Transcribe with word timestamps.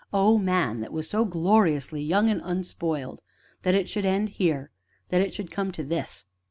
Oh, 0.11 0.39
man 0.39 0.79
that 0.79 0.91
was 0.91 1.07
so 1.07 1.25
gloriously 1.25 2.01
young 2.01 2.27
and 2.27 2.41
unspoiled! 2.43 3.21
that 3.61 3.75
it 3.75 3.87
should 3.87 4.03
end 4.03 4.29
here 4.29 4.71
that 5.09 5.21
it 5.21 5.31
should 5.31 5.51
come 5.51 5.71
to 5.73 5.83
this." 5.83 6.25